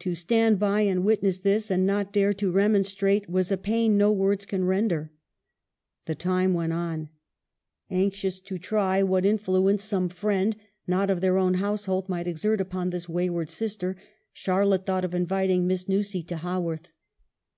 To 0.00 0.14
stand 0.14 0.58
by 0.58 0.82
and 0.82 1.06
witness 1.06 1.38
this, 1.38 1.70
and 1.70 1.86
not 1.86 2.12
dare 2.12 2.34
to 2.34 2.50
remonstrate, 2.50 3.30
was 3.30 3.50
a 3.50 3.56
pain 3.56 3.96
no 3.96 4.12
words 4.12 4.44
can 4.44 4.66
render." 4.66 5.10
The 6.04 6.14
time 6.14 6.52
went 6.52 6.74
on. 6.74 7.08
Anxious 7.88 8.40
to 8.40 8.58
try 8.58 9.02
what 9.02 9.24
in 9.24 9.38
EMILY'S 9.38 9.38
DEATH. 9.38 9.46
303 9.46 9.74
fluence 9.74 9.80
some 9.88 10.08
friend, 10.10 10.56
not 10.86 11.08
of 11.08 11.22
their 11.22 11.38
own 11.38 11.54
household, 11.54 12.10
might 12.10 12.26
exert 12.26 12.60
upon 12.60 12.90
this 12.90 13.08
wayward 13.08 13.48
sister, 13.48 13.96
Charlotte 14.34 14.84
thought 14.84 15.02
of 15.06 15.14
inviting 15.14 15.66
Miss 15.66 15.84
Nussey 15.88 16.22
to 16.26 16.36
Haworth. 16.36 16.90